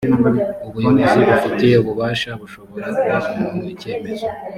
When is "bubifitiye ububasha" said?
1.19-2.29